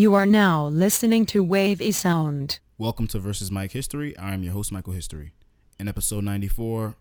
[0.00, 2.58] You are now listening to Wavy Sound.
[2.78, 4.16] Welcome to Versus Mike History.
[4.16, 5.34] I am your host, Michael History.
[5.78, 6.96] In episode 94,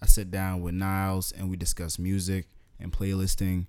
[0.00, 2.46] I sit down with Niles and we discuss music
[2.78, 3.66] and playlisting.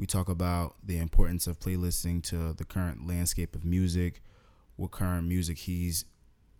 [0.00, 4.20] We talk about the importance of playlisting to the current landscape of music,
[4.74, 6.04] what current music he's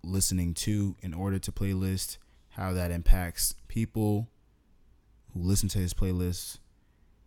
[0.05, 2.19] listening to in order to playlist,
[2.51, 4.29] how that impacts people
[5.35, 6.61] who listen to his playlists,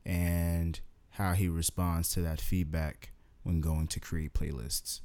[0.05, 0.79] and
[1.09, 3.11] how he responds to that feedback
[3.43, 5.01] when going to create playlists.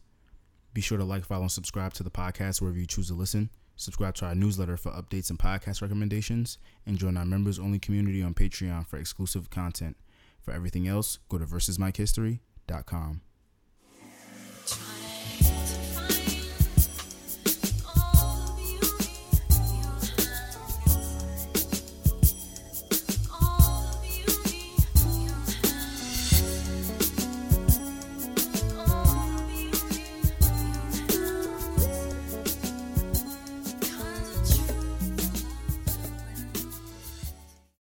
[0.72, 3.50] Be sure to like, follow, and subscribe to the podcast wherever you choose to listen.
[3.76, 8.22] Subscribe to our newsletter for updates and podcast recommendations, and join our members only community
[8.22, 9.96] on Patreon for exclusive content.
[10.42, 13.20] For everything else, go to versusmikehistory.com.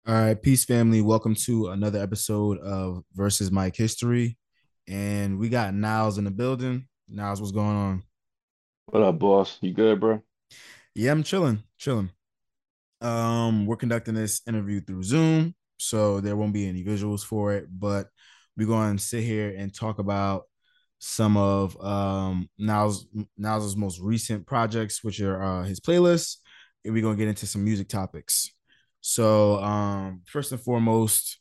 [0.08, 1.02] All right, peace family.
[1.02, 4.38] Welcome to another episode of Versus Mike History.
[4.88, 6.88] And we got Niles in the building.
[7.10, 8.02] Niles, what's going on?
[8.86, 9.58] What up, boss?
[9.60, 10.22] You good, bro?
[10.94, 12.10] Yeah, I'm chilling, chilling.
[13.02, 17.66] Um, we're conducting this interview through Zoom, so there won't be any visuals for it,
[17.70, 18.08] but
[18.56, 20.44] we're going to sit here and talk about
[21.00, 23.06] some of um Niles
[23.36, 26.38] Niles's most recent projects, which are uh, his playlists,
[26.82, 28.52] and we're gonna get into some music topics.
[29.00, 31.38] So, um, first and foremost,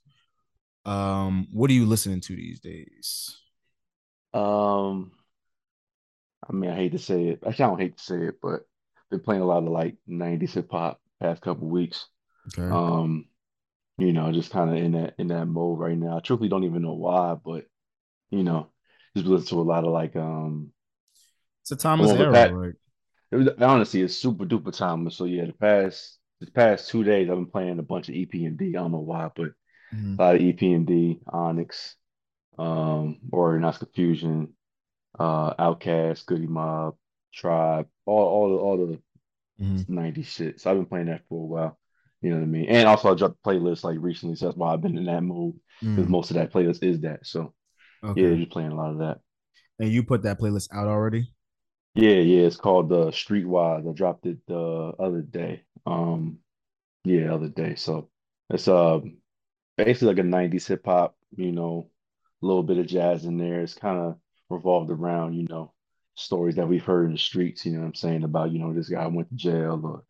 [0.86, 3.38] um, what are you listening to these days?
[4.34, 5.12] Um,
[6.50, 7.44] I mean, I hate to say it.
[7.46, 8.62] Actually, I don't hate to say it, but
[9.10, 12.08] been playing a lot of like 90s hip hop past couple weeks.
[12.48, 12.72] Okay.
[12.72, 13.28] Um,
[14.00, 16.18] you know, just kind of in that in that mode right now.
[16.18, 17.66] I truthfully don't even know why, but
[18.32, 18.72] you know,
[19.16, 20.74] just listen to a lot of like um
[21.62, 22.26] it's a timeless the era.
[22.26, 22.76] pat- Like,
[23.32, 25.18] it was honestly it's super duper timeless.
[25.18, 28.70] So yeah, the past the past two days I've been playing a bunch of EPMD.
[28.70, 29.50] I don't know why, but
[29.92, 30.18] mhm.
[30.20, 31.96] a lot of EPMD, Onyx,
[32.60, 34.50] um, Organized Konfusion,
[35.20, 36.96] uh, Outkast, Goodie Mob,
[37.34, 39.02] Tribe, all all the all the
[39.60, 39.88] Mhm.
[39.88, 40.60] 90 shit.
[40.62, 41.80] So I've been playing that for a while.
[42.22, 42.68] You know what I mean?
[42.70, 45.24] And also I dropped the playlist like recently, so that's why I've been in that
[45.24, 45.56] mood
[45.96, 47.26] because Mm, most of that playlist is that.
[47.28, 47.54] So
[48.16, 48.36] yeah, okay.
[48.36, 49.20] just playing a lot of that.
[49.80, 51.32] And you put that playlist out already?
[51.98, 53.90] Yeah, yeah, it's called the Streetwise.
[53.90, 55.64] I dropped it the other day.
[55.88, 56.38] Um,
[57.04, 57.74] yeah, other day.
[57.76, 58.10] So
[58.52, 59.00] it's uh
[59.78, 61.90] basically like a 90s hip hop, you know,
[62.44, 63.62] a little bit of jazz in there.
[63.62, 64.18] It's kind of
[64.50, 65.74] revolved around, you know,
[66.16, 68.74] stories that we've heard in the streets, you know what I'm saying, about, you know,
[68.74, 70.04] this guy went to jail or,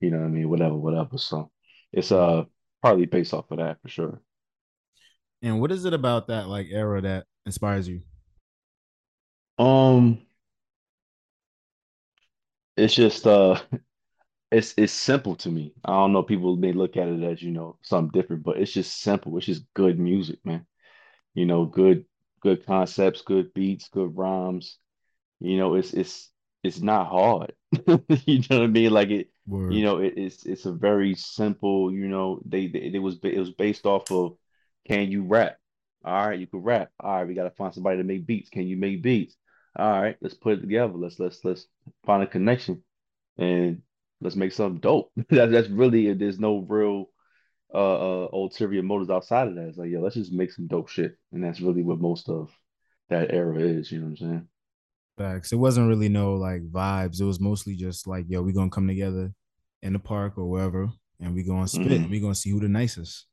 [0.00, 1.18] you know what I mean, whatever, whatever.
[1.18, 1.50] So
[1.92, 2.44] it's uh
[2.82, 4.22] partly based off of that for sure.
[5.42, 8.00] And what is it about that like era that inspires you?
[9.58, 10.22] Um,
[12.76, 13.60] it's just uh
[14.52, 15.74] it's it's simple to me.
[15.84, 18.72] I don't know, people may look at it as, you know, something different, but it's
[18.72, 19.36] just simple.
[19.38, 20.66] It's just good music, man.
[21.34, 22.06] You know, good
[22.42, 24.78] good concepts, good beats, good rhymes.
[25.40, 26.30] You know, it's it's
[26.64, 27.54] it's not hard.
[28.26, 28.92] You know what I mean?
[28.92, 29.30] Like it,
[29.68, 33.38] you know, it, it's it's a very simple, you know, they, they it was it
[33.38, 34.36] was based off of
[34.86, 35.58] can you rap?
[36.04, 36.90] All right, you can rap.
[37.00, 38.50] All right, we gotta find somebody to make beats.
[38.50, 39.36] Can you make beats?
[39.76, 40.92] All right, let's put it together.
[40.94, 41.66] Let's let's let's
[42.06, 42.82] find a connection
[43.38, 43.82] and
[44.20, 45.12] let's make something dope.
[45.30, 46.12] That, that's really.
[46.14, 47.06] There's no real
[47.74, 49.68] uh, uh ulterior motives outside of that.
[49.68, 51.16] It's like, yeah, let's just make some dope shit.
[51.32, 52.50] And that's really what most of
[53.10, 54.48] that era is, you know what I'm saying?
[55.16, 55.52] Facts.
[55.52, 57.20] It wasn't really no like vibes.
[57.20, 59.32] It was mostly just like, yo, we gonna come together
[59.82, 60.90] in the park or wherever,
[61.20, 62.00] and we gonna spit.
[62.00, 63.26] hmm And we gonna see who the nicest.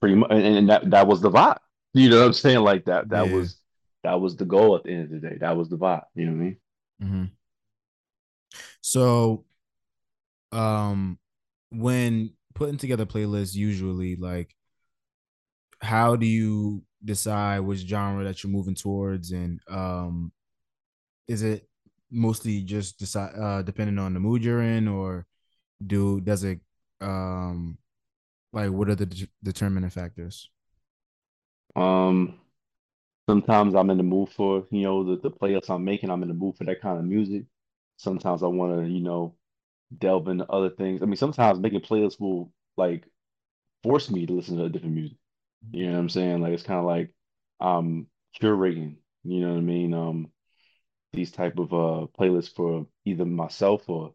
[0.00, 1.58] Pretty much, and, and that that was the vibe.
[1.94, 2.58] You know what I'm saying?
[2.60, 3.30] Like that that Yeah.
[3.30, 3.58] was
[4.06, 5.36] that was the goal at the end of the day.
[5.40, 6.04] That was the vibe.
[6.14, 6.56] You know what I mean?
[7.00, 7.36] hmm
[8.80, 9.44] So,
[10.52, 11.18] um,
[11.70, 14.54] when putting together playlists, usually like,
[15.80, 20.32] how do you decide which genre that you're moving towards, and um,
[21.28, 21.68] is it
[22.10, 25.26] mostly just decide uh depending on the mood you're in, or
[25.86, 26.60] do does it
[27.00, 27.78] um
[28.52, 30.50] like what are the de- determining factors?
[31.76, 32.40] Um,
[33.28, 36.28] sometimes I'm in the mood for, you know, the, the playlists I'm making, I'm in
[36.28, 37.44] the mood for that kind of music.
[37.96, 39.36] Sometimes I want to, you know,
[39.98, 41.02] delve into other things.
[41.02, 43.04] I mean, sometimes making playlists will like
[43.82, 45.18] force me to listen to a different music.
[45.72, 46.42] You know what I'm saying?
[46.42, 47.12] Like it's kind of like
[47.60, 48.08] I'm
[48.40, 49.94] curating, you know what I mean?
[49.94, 50.32] Um,
[51.12, 54.14] these type of uh playlists for either myself or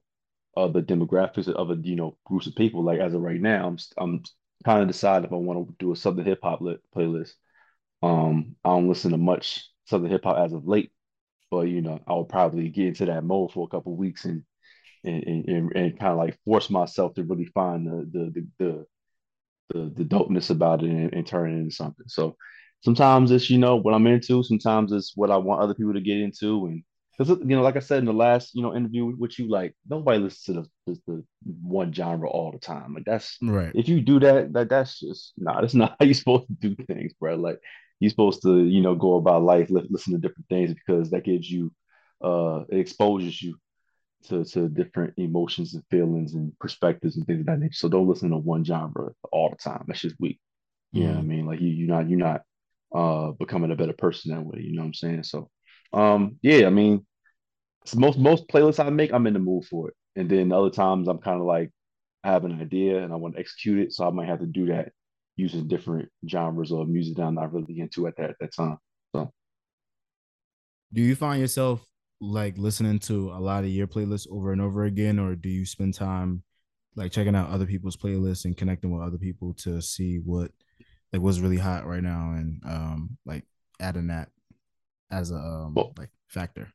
[0.57, 2.83] other demographics of other, you know, groups of people.
[2.83, 4.23] Like as of right now, I'm I'm
[4.65, 6.61] kind of deciding if I want to do a Southern hip hop
[6.95, 7.33] playlist.
[8.01, 10.91] Um, I don't listen to much Southern hip hop as of late,
[11.51, 14.43] but you know, I'll probably get into that mode for a couple weeks and
[15.05, 18.87] and and, and kind of like force myself to really find the the the the,
[19.73, 22.05] the, the dopeness about it and, and turn it into something.
[22.07, 22.35] So
[22.81, 24.43] sometimes it's you know what I'm into.
[24.43, 26.83] Sometimes it's what I want other people to get into, and
[27.17, 29.75] because you know, like I said in the last you know interview with you, like
[29.89, 31.23] nobody listens to the, the, the
[31.61, 32.93] one genre all the time.
[32.93, 33.71] Like that's Right.
[33.75, 35.61] if you do that, that that's just nah.
[35.61, 37.35] That's not how you're supposed to do things, bro.
[37.35, 37.59] Like
[38.01, 41.25] you're supposed to you know go about life, li- listen to different things because that
[41.25, 41.73] gives you
[42.23, 43.57] uh it exposes you
[44.25, 47.73] to to different emotions and feelings and perspectives and things of that nature.
[47.73, 49.85] So don't listen to one genre all the time.
[49.87, 50.39] That's just weak.
[50.93, 51.45] You know what I mean?
[51.47, 52.43] Like you you're not you're not
[52.95, 54.61] uh becoming a better person that way.
[54.61, 55.23] You know what I'm saying?
[55.23, 55.49] So
[55.93, 57.05] um yeah, I mean
[57.85, 59.95] so most most playlists I make, I'm in the mood for it.
[60.15, 61.71] And then other times I'm kind of like
[62.23, 63.93] I have an idea and I want to execute it.
[63.93, 64.91] So I might have to do that
[65.35, 68.77] using different genres of music that I'm not really into at that at that time.
[69.15, 69.31] So
[70.93, 71.85] Do you find yourself
[72.19, 75.65] like listening to a lot of your playlists over and over again, or do you
[75.65, 76.43] spend time
[76.95, 80.51] like checking out other people's playlists and connecting with other people to see what
[81.13, 83.45] like what's really hot right now and um like
[83.79, 84.29] adding that
[85.11, 86.69] as a um well, like factor?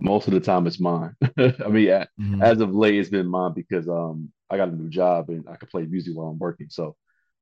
[0.00, 1.14] most of the time it's mine.
[1.38, 4.76] I mean, a- hmm as of late, it's been mine because um I got a
[4.76, 6.68] new job and I can play music while I'm working.
[6.70, 6.96] So,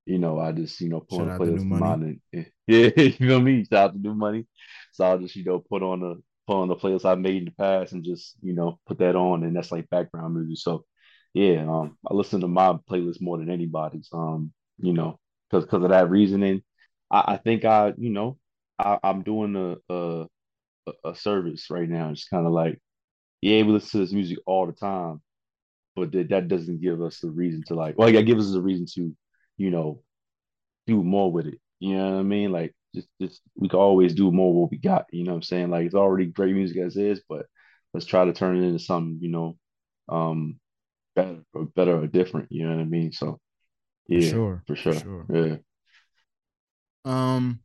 [0.07, 1.99] you know, I just, you know, put Shout on a out playlist of Money.
[1.99, 3.65] mine and yeah, you feel me?
[3.65, 4.47] Shout out to New Money.
[4.93, 6.15] So I'll just, you know, put on a
[6.47, 9.17] put on the playlist I made in the past and just, you know, put that
[9.17, 10.59] on and that's like background music.
[10.63, 10.85] So
[11.35, 14.09] yeah, um I listen to my playlist more than anybody's.
[14.13, 15.19] Um, you know,
[15.51, 16.63] because because of that reasoning.
[17.11, 18.39] I, I think I, you know,
[18.79, 20.27] I, I'm doing a, a
[21.05, 22.11] a service right now.
[22.11, 22.81] It's kind of like
[23.43, 25.23] yeah, we listen to this music all the time,
[25.97, 28.61] but that, that doesn't give us the reason to like, well, yeah, give us a
[28.61, 29.15] reason to,
[29.61, 30.03] you know,
[30.87, 31.61] do more with it.
[31.81, 32.51] You know what I mean?
[32.51, 35.05] Like, just, just we can always do more what we got.
[35.13, 35.71] You know what I'm saying?
[35.71, 37.47] Like, it's already great music as is, but
[37.93, 39.59] let's try to turn it into something, you know,
[40.09, 40.59] um,
[41.15, 42.49] better or better or different.
[42.51, 43.13] You know what I mean?
[43.13, 43.39] So,
[44.07, 44.95] For yeah, sure, for for sure.
[44.95, 45.27] sure.
[45.29, 45.57] Yeah.
[47.05, 47.61] Um,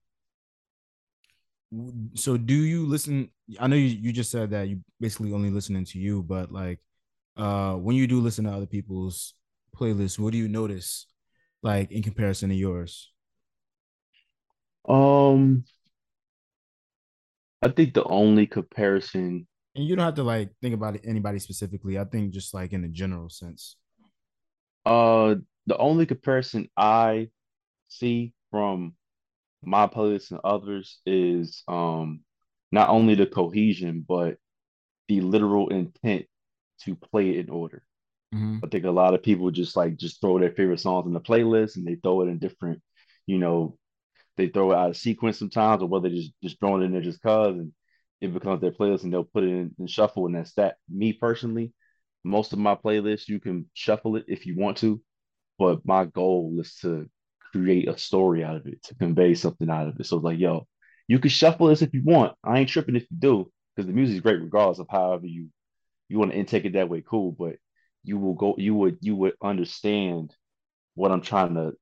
[2.16, 3.30] so do you listen?
[3.60, 6.80] I know you, you just said that you basically only listening to you, but like,
[7.38, 9.34] uh, when you do listen to other people's
[9.76, 11.08] playlists, what do you notice,
[11.66, 13.12] like in comparison to yours?
[14.88, 15.66] Um,
[17.62, 22.00] I think the only comparison, And you don't have to like think about anybody specifically.
[22.00, 23.78] I think just like in a general sense.
[24.86, 25.36] uh,
[25.68, 27.30] the only comparison I
[27.90, 28.96] see from
[29.64, 32.22] my playlist and others is um
[32.72, 34.38] not only the cohesion but
[35.10, 36.26] the literal intent
[36.82, 37.84] to play it in order.
[38.36, 41.14] Hmm I think a lot of people just like just throw their favorite songs in
[41.14, 42.82] the playlist and they throw it in different,
[43.28, 43.78] you know,
[44.38, 46.92] they throw it out of sequence sometimes, or whether they just just throw it in
[46.94, 47.74] there just cause and
[48.22, 50.78] it becomes their playlist and they'll put it in, in shuffle and that's that.
[50.90, 51.74] Me personally,
[52.24, 55.02] most of my playlists you can shuffle it if you want to,
[55.60, 57.10] but my goal is to
[57.52, 60.06] create a story out of it, to convey something out of it.
[60.06, 60.68] So it's like, yo,
[61.08, 62.36] you can shuffle this if you want.
[62.44, 65.50] I ain't tripping if you do, because the music is great regardless of however you
[66.10, 67.32] you want to intake it that way, cool.
[67.32, 67.58] But
[68.06, 70.36] you will go, you would you would understand
[70.96, 71.74] what I'm trying to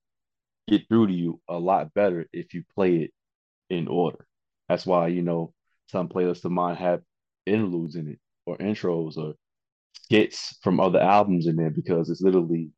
[0.67, 3.11] get through to you a lot better if you play it
[3.69, 4.25] in order.
[4.69, 5.53] That's why, you know,
[5.89, 7.01] some playlists of mine have
[7.45, 9.35] interludes in it or intros or
[9.93, 12.71] skits from other albums in there because it's literally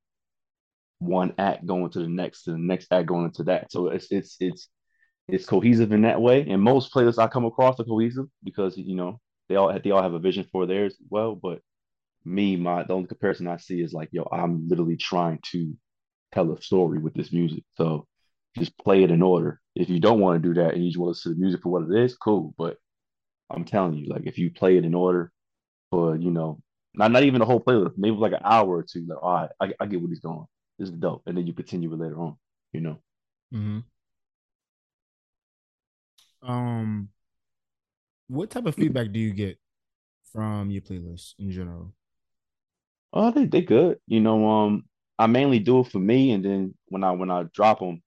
[0.99, 3.71] one act going to the next to the next act going into that.
[3.71, 4.67] So it's it's it's
[5.27, 6.47] it's cohesive in that way.
[6.47, 10.03] And most playlists I come across are cohesive because you know they all they all
[10.03, 11.35] have a vision for theirs well.
[11.35, 11.61] But
[12.25, 15.75] me, my the only comparison I see is like, yo, I'm literally trying to
[16.33, 17.63] tell a story with this music.
[17.77, 18.07] So
[18.57, 19.61] just play it in order.
[19.75, 21.41] If you don't want to do that and you just want to listen to the
[21.41, 22.53] music for what it is, cool.
[22.57, 22.77] But
[23.51, 25.31] I'm telling you, like if you play it in order
[25.91, 26.61] for, you know,
[26.95, 29.51] not not even the whole playlist, maybe like an hour or two, like, all right,
[29.61, 30.45] I, I get what he's going.
[30.79, 31.23] This is dope.
[31.27, 32.37] And then you continue it later on,
[32.73, 33.01] you know.
[33.51, 33.79] hmm
[36.41, 37.09] Um,
[38.27, 39.57] what type of feedback do you get
[40.31, 41.93] from your playlist in general?
[43.15, 43.99] Oh, they they good.
[44.07, 44.85] You know, um,
[45.17, 48.03] I mainly do it for me, and then when I when I drop them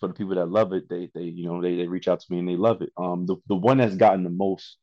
[0.00, 2.32] for the people that love it, they they you know they they reach out to
[2.32, 2.92] me and they love it.
[2.98, 4.78] Um, the the one that's gotten the most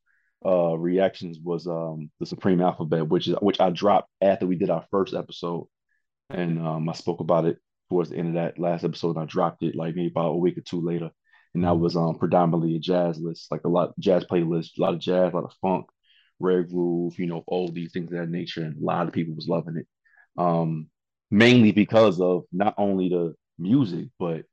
[0.46, 4.70] uh reactions was um the Supreme Alphabet, which is which I dropped after we did
[4.70, 5.68] our first episode,
[6.30, 7.58] and um I spoke about it
[7.90, 9.10] towards the end of that last episode.
[9.16, 11.10] And I dropped it like maybe about a week or two later,
[11.54, 11.78] and that Mhm.
[11.78, 15.32] was um predominantly a jazz list, like a lot jazz playlist, a lot of jazz,
[15.32, 15.86] a lot of funk,
[16.40, 19.48] rare groove, you know, oldies, things of that nature, and a lot of people was
[19.48, 19.86] loving it.
[20.36, 20.88] Um,
[21.30, 24.44] mainly because of not only the music, but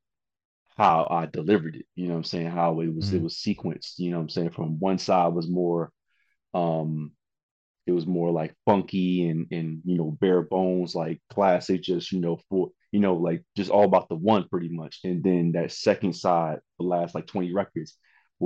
[0.76, 1.86] how I delivered it.
[1.94, 2.46] You know what I'm saying?
[2.50, 3.22] How it was it Mhm.
[3.22, 3.98] was sequenced.
[3.98, 4.50] You know what I'm saying?
[4.50, 5.92] From one side was more
[6.54, 7.12] Um,
[7.86, 12.20] it was more like funky and and you know bare bones like classic just you
[12.20, 15.72] know for you know like just all about the one pretty much and then that
[15.72, 17.96] second side the last like 20 records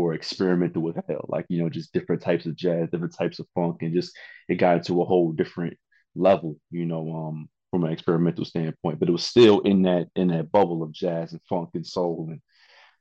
[0.02, 3.46] were experimental with hell like you know just different types of jazz different types of
[3.54, 4.16] funk and just
[4.48, 5.76] it got into a whole different
[6.14, 8.98] level you know um from an experimental standpoint.
[8.98, 12.28] But it was still in that in that bubble of jazz and funk and soul
[12.30, 12.40] and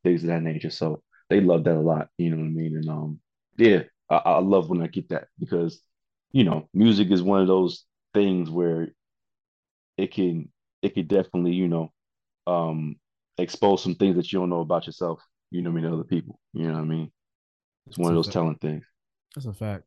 [0.03, 0.69] things of that nature.
[0.69, 2.75] So they loved that a lot you know what i mean?
[2.77, 3.19] And um
[3.57, 5.81] yeah I, I love when i get that because
[6.31, 8.89] you know, music is one of those things where
[9.97, 10.49] it can
[10.81, 11.91] it could definitely, you know,
[12.47, 12.97] um
[13.37, 15.21] expose some things that you don't know about yourself,
[15.55, 16.39] you know I mean, to other people.
[16.53, 17.11] You know what I mean?
[17.87, 18.33] It's one of those fact.
[18.33, 18.85] telling things.
[19.35, 19.83] That's a fact.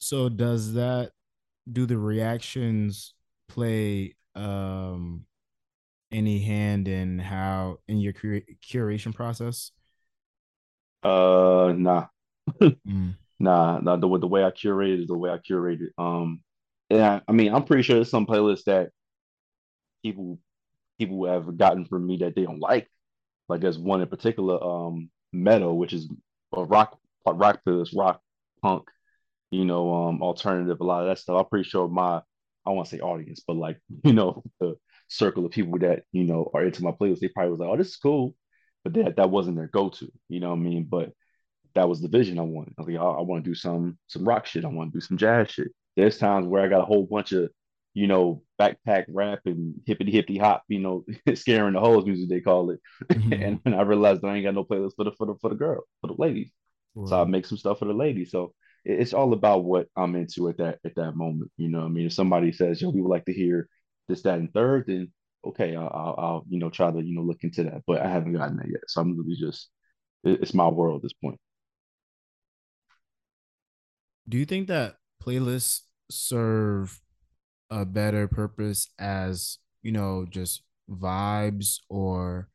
[0.00, 1.12] So does that
[1.70, 3.14] do the reactions
[3.48, 5.24] play um
[6.10, 9.72] any hand in how in your cura- curation process?
[11.02, 12.06] Uh nah.
[12.88, 15.88] Mm, Nah, nah, the, the way I curated is the way I curated.
[15.98, 16.42] Um
[16.90, 18.90] yeah, I mean, I'm pretty sure there's some playlists that
[20.02, 20.38] people
[20.98, 22.88] people have gotten from me that they don't like.
[23.52, 26.08] Like there's one in particular, um, Meadow, which is
[26.54, 28.20] a rock rock playlist, rock
[28.62, 28.88] punk
[29.52, 31.38] you know, um, alternative, a lot of that stuff.
[31.38, 32.22] I'm pretty sure my,
[32.66, 34.76] I won't say audience, but like, you know, the
[35.08, 37.76] circle of people that, you know, are into my playlist, they probably was like, oh,
[37.76, 38.34] this is cool.
[38.82, 40.84] But that that wasn't their go-to, you know what I mean?
[40.90, 41.12] But
[41.74, 42.74] that was the vision I wanted.
[42.78, 44.64] I like, oh, I want to do some some rock shit.
[44.64, 45.68] I want to do some jazz shit.
[45.96, 47.48] There's times where I got a whole bunch of,
[47.94, 52.40] you know, backpack rap and hippity hippity hop, you know, scaring the hoes music they
[52.40, 52.80] call it.
[53.32, 55.50] and mhm, when I realized I ain't got no playlist for the for the for
[55.50, 56.50] the girl, for the ladies.
[57.04, 58.30] So I make some stuff for the ladies.
[58.30, 61.50] So it- it's all about what I'm into at that at that moment.
[61.56, 63.68] You know, what I mean, if somebody says, "Yo, we would like to hear
[64.08, 65.12] this, that, and third, then
[65.44, 67.82] okay, I'll, I'll, I'll you know try to you know look into that.
[67.86, 69.70] But I haven't gotten that yet, so I'm really just
[70.24, 71.40] it- it's my world at this point.
[74.28, 77.00] Do you think that playlists serve
[77.72, 82.50] a better purpose as, you know, just vibes or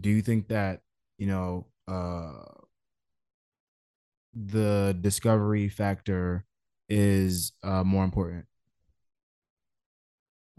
[0.00, 0.82] do you think that,
[1.18, 2.44] you know, uh
[4.34, 6.44] the discovery factor
[6.88, 8.46] is uh more important?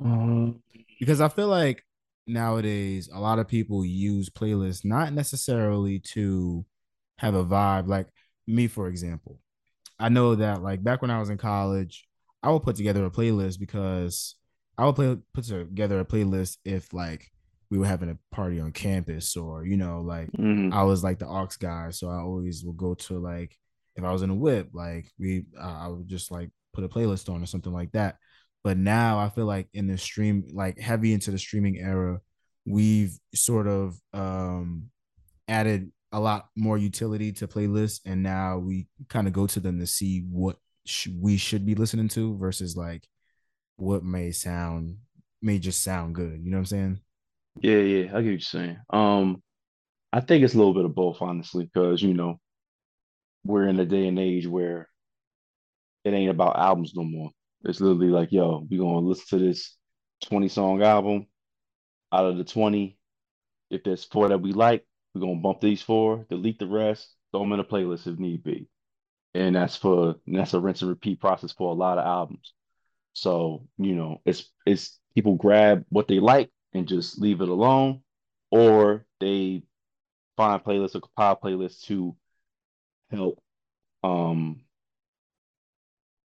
[0.03, 0.61] Um,
[0.99, 1.83] because I feel like
[2.27, 6.65] nowadays a lot of people use playlists not necessarily to
[7.19, 7.87] have a vibe.
[7.87, 8.07] Like
[8.47, 9.39] me, for example,
[9.99, 12.07] I know that like back when I was in college,
[12.43, 14.35] I would put together a playlist because
[14.77, 17.31] I would play put together a playlist if like
[17.69, 20.71] we were having a party on campus or you know like mhm.
[20.73, 23.57] I was like the aux guy, so I always would go to like
[23.95, 26.89] if I was in a whip, like we uh, I would just like put a
[26.89, 28.17] playlist on or something like that.
[28.63, 32.19] But now I feel like in the stream, like heavy into the streaming era,
[32.65, 34.89] we've sort of um
[35.47, 39.79] added a lot more utility to playlists, and now we kind of go to them
[39.79, 43.07] to see what sh- we should be listening to versus like
[43.77, 44.97] what may sound
[45.41, 46.41] may just sound good.
[46.43, 46.99] You know what I'm saying?
[47.61, 48.77] Yeah, yeah, I get what you're saying.
[48.89, 49.43] Um,
[50.11, 52.39] I think it's a little bit of both, honestly, because you know
[53.43, 54.87] we're in a day and age where
[56.03, 57.31] it ain't about albums no more.
[57.65, 59.75] It's literally like, yo, we gonna listen to this
[60.25, 61.27] 20 song album.
[62.11, 62.97] Out of the 20,
[63.71, 67.41] if there's four that we like, we're gonna bump these four, delete the rest, throw
[67.41, 68.67] them in a playlist if need be.
[69.35, 72.53] And that's for and that's a rinse and repeat process for a lot of albums.
[73.13, 78.01] So, you know, it's it's people grab what they like and just leave it alone,
[78.51, 79.63] or they
[80.37, 82.15] find playlists or compile playlists to
[83.11, 83.41] help
[84.03, 84.63] um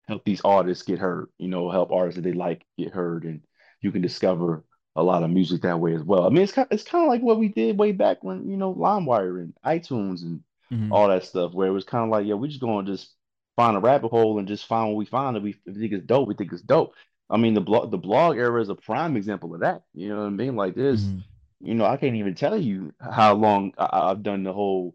[0.09, 3.43] help these artists get heard, you know, help artists that they like get heard, and
[3.81, 6.25] you can discover a lot of music that way as well.
[6.27, 8.57] I mean, it's kind it's kind of like what we did way back when, you
[8.57, 10.41] know, LimeWire and iTunes and
[10.73, 10.91] Mm-hmm.
[10.91, 13.15] all that stuff, where it was kind of like, yeah, we're just going to just
[13.57, 15.37] find a rabbit hole and just find what we find.
[15.37, 16.95] If we, if we think it's dope, we think it's dope.
[17.29, 19.83] I mean, the blog the blog era is a prime example of that.
[19.95, 20.55] You know what I mean?
[20.57, 21.19] Like this, Mm-hmm.
[21.61, 24.95] you know, I can't even tell you how long I, I've done the whole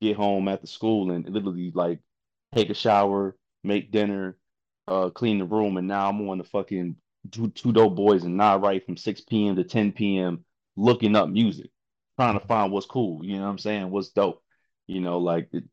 [0.00, 2.00] get home after school and literally like
[2.54, 4.38] take a shower, make dinner,
[4.88, 6.96] uh, clean the room, and now I'm on the fucking
[7.30, 9.56] two, two dope boys and not right from 6 p.m.
[9.56, 10.44] to 10 p.m.
[10.76, 11.70] looking up music,
[12.18, 13.24] trying to find what's cool.
[13.24, 13.90] You know what I'm saying?
[13.90, 14.42] What's dope?
[14.86, 15.64] You know, like it,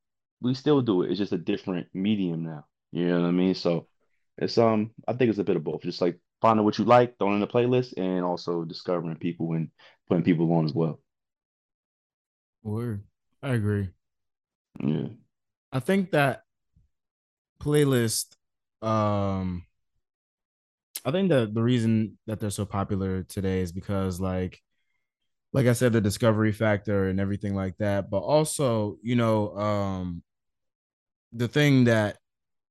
[0.42, 1.12] we still do it.
[1.12, 2.66] It's just a different medium now.
[2.92, 3.56] You know what I mean?
[3.56, 3.88] So
[4.38, 5.82] it's um, I think it's a bit of both.
[5.82, 9.70] Just like finding what you like, throwing in the playlist, and also discovering people and
[10.08, 11.00] putting people on as well.
[12.64, 13.04] Word.
[13.42, 13.90] I agree.
[14.80, 15.08] Yeah.
[15.72, 16.44] I think that
[17.60, 18.36] playlist
[18.82, 19.66] um
[21.06, 24.62] I think that the reason that they're so popular today is because like
[25.54, 30.24] like I said the discovery factor and everything like that but also you know um
[31.32, 32.18] the thing that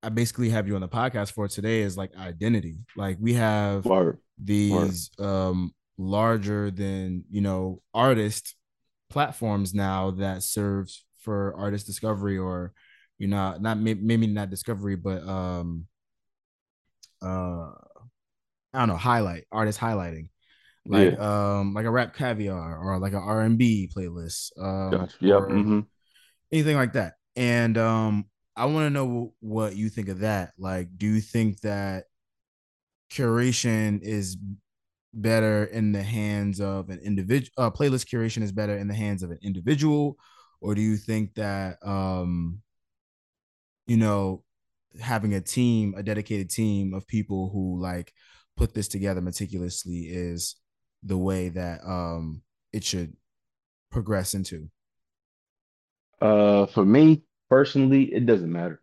[0.02, 2.78] I basically have you on the podcast for today is like identity.
[2.96, 4.06] Like we have Word.
[4.06, 4.18] Word.
[4.38, 8.56] these um larger than you know artist
[9.10, 12.72] platforms now that serves for artist discovery or
[13.18, 15.86] you know not maybe not discovery but um
[17.22, 17.70] uh
[18.74, 20.28] I don't know highlight artist highlighting
[20.86, 21.58] like yeah.
[21.58, 25.80] um like a rap caviar or like an R&B playlist um Gosh, yep mm-hmm.
[26.50, 30.88] anything like that and um I want to know what you think of that like
[30.96, 32.04] do you think that
[33.10, 34.36] curation is
[35.14, 39.22] better in the hands of an individual uh, playlist curation is better in the hands
[39.22, 40.16] of an individual
[40.60, 42.60] or do you think that um
[43.86, 44.42] you know
[45.00, 48.12] having a team a dedicated team of people who like
[48.56, 50.56] put this together meticulously is
[51.02, 52.42] the way that um
[52.72, 53.16] it should
[53.90, 54.68] progress into
[56.20, 58.82] uh for me personally it doesn't matter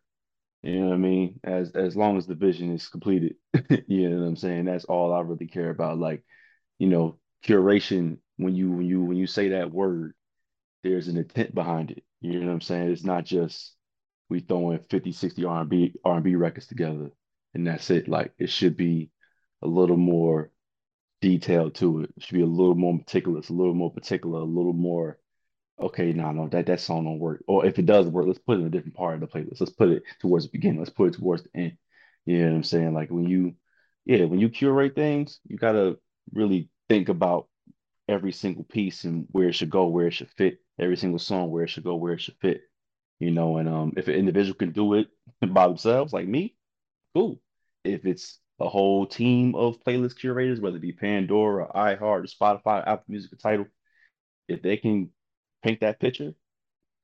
[0.62, 1.40] you know what I mean?
[1.44, 3.36] As as long as the vision is completed,
[3.88, 4.66] you know what I'm saying?
[4.66, 6.00] That's all I really care about.
[6.00, 6.24] Like,
[6.80, 10.14] you know, curation, when you when you when you say that word,
[10.84, 12.04] there's an intent behind it.
[12.22, 12.92] You know what I'm saying?
[12.92, 13.76] It's not just
[14.30, 17.12] we throwing 50, 60 R&B R&B records together
[17.54, 18.08] and that's it.
[18.08, 19.10] Like it should be
[19.62, 20.52] a little more
[21.22, 22.12] detailed to it.
[22.18, 25.20] It should be a little more meticulous, a little more particular, a little more
[25.80, 27.44] okay, no, no, that that song don't work.
[27.48, 29.60] Or if it does work, let's put it in a different part of the playlist.
[29.60, 30.80] Let's put it towards the beginning.
[30.80, 31.78] Let's put it towards the end.
[32.26, 32.94] You know what I'm saying?
[32.94, 33.56] Like when you,
[34.06, 35.98] yeah, when you curate things, you gotta
[36.34, 37.48] really think about
[38.08, 40.60] every single piece and where it should go, where it should fit.
[40.80, 42.62] Every single song, where it should go, where it should fit.
[43.20, 45.08] You know, and um, if an individual can do it
[45.54, 46.56] by themselves, like me,
[47.14, 47.42] cool.
[47.84, 52.82] If it's a whole team of playlist curators, whether it be Pandora, or iHeart, Spotify,
[52.82, 53.66] Apple Music, or Tidal.
[54.48, 55.12] If they can
[55.63, 56.34] paint that picture,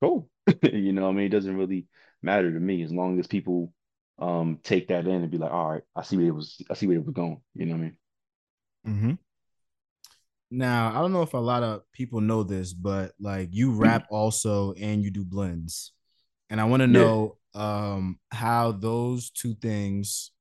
[0.01, 0.29] cool.
[0.63, 1.87] you know, I mean, it doesn't really
[2.21, 3.71] matter to me as long as people
[4.17, 6.73] um take that in and be like, all right, I see where it was, I
[6.73, 7.41] see where it was going.
[7.53, 7.97] You know what I mean?
[8.87, 9.13] Mm-hmm.
[10.51, 14.07] Now, I don't know if a lot of people know this, but like you rap
[14.09, 15.91] also and you do blends.
[16.49, 17.93] And I want to know yeah.
[17.93, 20.31] um how those two things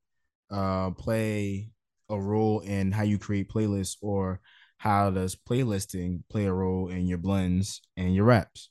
[0.50, 1.70] uh play
[2.11, 4.40] a role in how you create playlists or
[4.76, 8.68] how does playlisting play a role in your blends and your raps?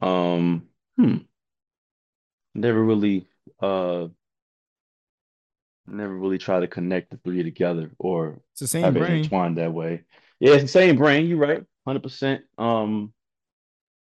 [0.00, 1.18] Um, hmm.
[2.54, 3.28] Never really
[3.60, 4.08] uh
[5.86, 9.12] never really try to connect the three together or it's the same have brain.
[9.12, 10.04] it entwined that way.
[10.40, 11.62] Yeah, it's the same brain, you're right.
[11.86, 12.42] Hundred percent.
[12.58, 13.12] Um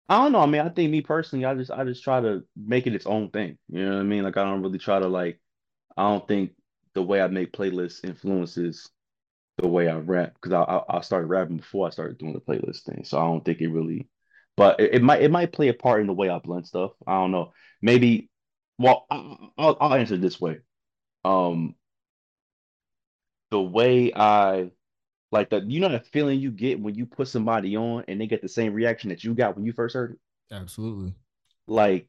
[0.08, 0.40] I don't know.
[0.40, 3.06] I mean, I think me personally, I just I just try to make it its
[3.06, 3.58] own thing.
[3.68, 4.22] You know what I mean?
[4.22, 5.40] Like I don't really try to like
[5.96, 6.52] I don't think
[6.94, 8.88] the way I make playlists influences
[9.58, 12.40] the way I rap because I, I, I started rapping before I started doing the
[12.40, 13.04] playlist thing.
[13.04, 14.08] So I don't think it really,
[14.56, 16.92] but it, it might it might play a part in the way I blend stuff.
[17.06, 17.52] I don't know.
[17.80, 18.30] Maybe.
[18.78, 20.58] Well, I, I'll I'll answer this way.
[21.24, 21.76] Um,
[23.50, 24.70] the way I
[25.30, 28.26] like that, you know the feeling you get when you put somebody on and they
[28.26, 30.18] get the same reaction that you got when you first heard it.
[30.52, 31.14] Absolutely.
[31.68, 32.08] Like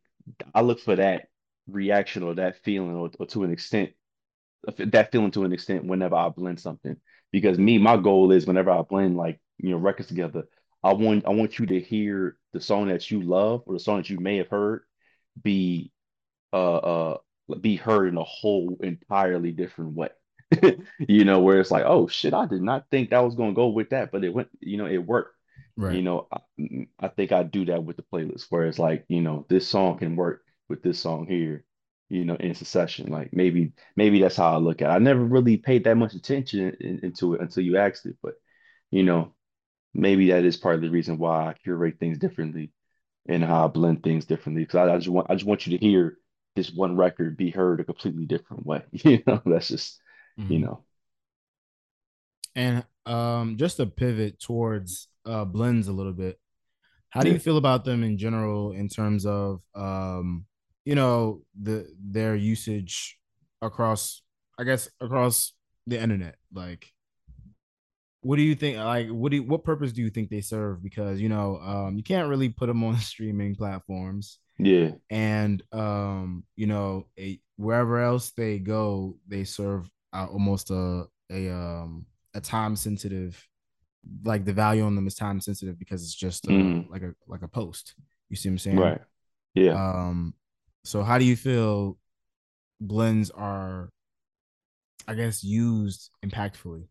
[0.55, 1.27] I look for that
[1.69, 3.91] reaction or that feeling, or, or to an extent,
[4.77, 6.97] that feeling to an extent whenever I blend something
[7.31, 10.43] because me, my goal is whenever I blend like you know records together,
[10.81, 13.97] I want I want you to hear the song that you love or the song
[13.97, 14.83] that you may have heard
[15.43, 15.91] be
[16.53, 17.17] uh uh
[17.59, 20.09] be heard in a whole entirely different way.
[20.99, 23.67] you know, where it's like, oh shit, I did not think that was gonna go
[23.67, 25.35] with that, but it went, you know, it worked.
[25.75, 25.95] Right.
[25.95, 29.21] You know, I, I think I do that with the playlist where it's like, you
[29.21, 31.65] know, this song can work with this song here
[32.09, 33.11] you know, in succession.
[33.11, 34.93] Like maybe maybe that's how I look at it.
[34.93, 38.35] I never really paid that much attention in, into it until you asked it, but
[38.91, 39.33] you know,
[39.93, 42.71] maybe that is part of the reason why I curate things differently
[43.27, 44.63] and how I blend things differently.
[44.63, 46.17] Because I, I, just want I just want you to hear
[46.55, 48.83] this one record be heard a completely different way.
[48.91, 49.99] You know, that's just
[50.39, 50.53] mm-hmm.
[50.53, 50.83] you know.
[52.55, 56.39] And um, just to pivot towards uh, blends a little bit,
[57.09, 60.45] how do you feel about them in general in terms of um,
[60.85, 63.17] you know the their usage
[63.61, 64.21] across
[64.57, 65.53] i guess across
[65.87, 66.93] the internet like
[68.25, 70.81] what do you think like what do you, what purpose do you think they serve?
[70.81, 74.39] Because you know um you can't really put them on streaming platforms.
[74.57, 74.91] Yeah.
[75.11, 81.51] And um you know a, wherever else they go they serve uh, almost a a
[81.51, 83.47] um a time sensitive
[84.23, 86.89] like the value on them is time sensitive because it's just mm.
[86.89, 87.93] like a like a post.
[88.29, 88.77] You see what i'm saying?
[88.77, 89.01] Right.
[89.53, 89.73] Yeah.
[89.73, 90.33] Um
[90.85, 91.97] so how do you feel
[92.81, 93.89] blends are
[95.07, 96.87] I guess used impactfully?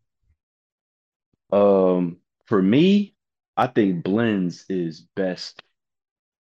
[1.52, 3.14] Um for me,
[3.56, 5.62] I think blends is best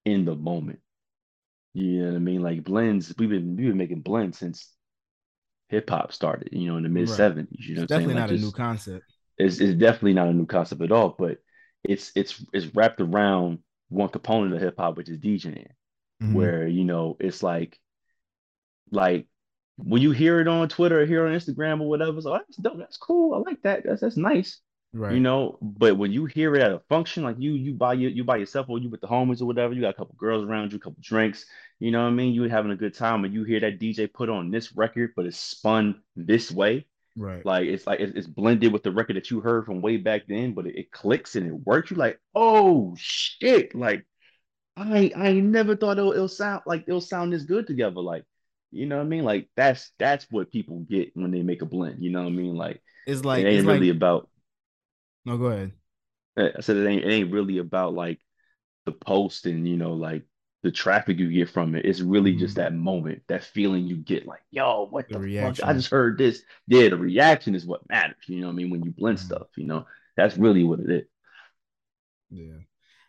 [0.05, 0.81] in the moment.
[1.73, 2.41] You know what I mean?
[2.43, 4.73] Like blends, we've been we've been making blends since
[5.69, 7.09] hip hop started, you know, in the mid Right.
[7.09, 7.67] 70s.
[7.67, 8.11] You know It's what saying?
[8.11, 9.05] definitely Like not a new concept.
[9.37, 11.39] it's, it's definitely not a new concept at all, but
[11.83, 15.67] it's it's it's wrapped around one component of hip hop, which is DJing,
[16.23, 17.79] hmm where you know it's like
[18.91, 19.27] like
[19.77, 22.43] when you hear it on Twitter or hear on Instagram or whatever, it's like, oh,
[22.47, 23.33] that's dope, that's cool.
[23.33, 23.83] I like that.
[23.83, 24.59] That's that's nice.
[24.95, 25.15] Right?
[25.15, 28.09] You know, but when you hear it at a function, like you you by you
[28.09, 30.45] you by yourself or you with the homies or whatever, you got a couple girls
[30.45, 31.45] around you, a couple drinks,
[31.79, 32.33] you know what I mean?
[32.33, 35.25] You having a good time and you hear that DJ put on this record, but
[35.25, 36.85] it's spun this way.
[37.15, 37.43] Right.
[37.43, 40.23] Like it's like it's, it's blended with the record that you heard from way back
[40.27, 41.89] then, but it, it clicks and it works.
[41.89, 43.73] You like, oh shit!
[43.73, 44.05] Like
[44.75, 48.01] I I never thought it'll, it'll sound like it'll sound this good together.
[48.01, 48.25] Like
[48.71, 49.23] you know what I mean?
[49.23, 52.03] Like that's that's what people get when they make a blend.
[52.03, 52.55] You know what I mean?
[52.55, 54.29] Like It's it like it's ain't really like about.
[55.25, 55.73] no, go ahead.
[56.37, 58.19] I said it ain't it ain't really about like
[58.85, 60.23] the post and you know like
[60.63, 61.85] the traffic you get from it.
[61.85, 65.21] It's really just hmm that moment, that feeling you get like, yo, what The the
[65.37, 65.59] fuck?
[65.63, 66.43] I just heard this.
[66.67, 68.17] Yeah, the reaction is what matters.
[68.27, 68.71] You know what I mean?
[68.71, 69.85] When you blend hmm stuff, you know,
[70.17, 71.03] that's really what it is.
[72.29, 72.63] Yeah.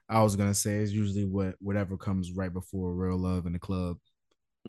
[0.08, 3.58] I was gonna say is usually what whatever comes right before Real Love in the
[3.58, 3.98] Club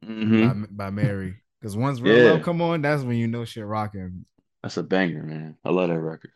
[0.02, 1.36] by hmm by Mary.
[1.62, 4.26] Because once Real Love come on, that's when you know shit rocking.
[4.62, 5.58] that's a banger, man.
[5.66, 6.32] I love that record.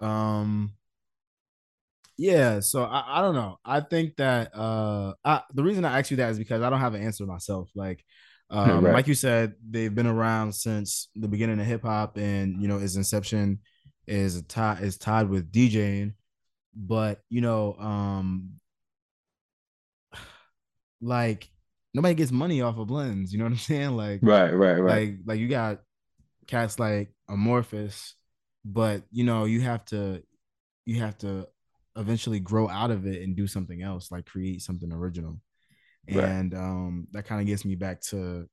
[0.00, 0.72] Um,
[2.16, 2.60] yeah.
[2.60, 3.58] So I, I don't know.
[3.64, 6.80] I think that uh, I, the reason I ask you that is because I don't
[6.80, 7.70] have an answer myself.
[7.74, 8.04] Like,
[8.50, 12.60] um, Right, like you said, they've been around since the beginning of hip hop, and
[12.60, 13.58] you know, its inception
[14.06, 16.14] is tied is tied with DJing.
[16.74, 18.50] But you know, um,
[21.00, 21.50] like
[21.94, 23.32] nobody gets money off of blends.
[23.32, 23.96] You know what I'm saying?
[23.96, 25.80] Like, right, right, right, like, like you got
[26.46, 28.14] cats like Amorphous,
[28.64, 30.22] but you know, you have to
[30.84, 31.46] you have to
[31.96, 35.40] eventually grow out of it and do something else, like create something original.
[36.10, 36.24] right.
[36.24, 38.48] And um, that kind of gets me back to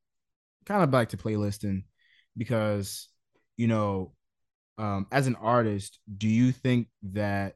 [0.66, 1.84] kind of back to playlisting
[2.36, 3.08] because
[3.58, 4.14] you know,
[4.78, 7.56] um, as an artist, do you think that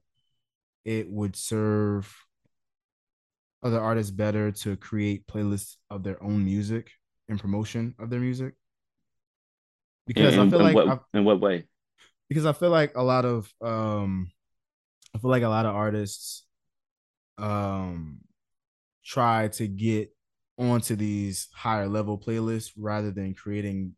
[0.85, 2.13] it would serve
[3.63, 6.91] other artists better to create playlists of their own music
[7.29, 8.53] and promotion of their music?
[10.07, 11.65] Because I feel and like what I, in what way?
[12.31, 14.31] because I feel like a lot of um
[15.13, 16.45] I feel like a lot of artists
[17.37, 18.19] um
[19.03, 20.15] try to get
[20.57, 23.95] onto these higher level playlists rather than creating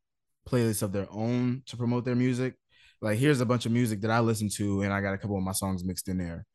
[0.50, 2.56] playlists of their own to promote their music.
[3.02, 5.38] Like here's a bunch of music that I listen to and I got a couple
[5.38, 6.46] of my songs mixed in there.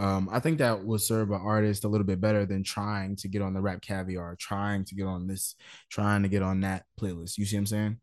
[0.00, 3.28] Um, I think that would serve an artist a little bit better than trying to
[3.28, 5.56] get on the rap caviar, trying to get on this,
[5.90, 7.36] trying to get on that playlist.
[7.36, 8.00] You see what I'm saying?